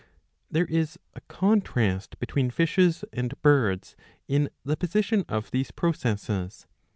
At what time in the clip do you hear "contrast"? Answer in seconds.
1.27-2.17